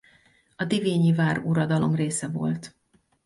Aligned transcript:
A 0.55 0.65
divényi 0.65 1.13
váruradalom 1.13 1.95
része 1.95 2.27
volt. 2.27 2.75